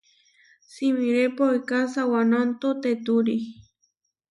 Simiré 0.71 1.23
poiká 1.37 1.79
sawanantotéturi. 1.93 3.37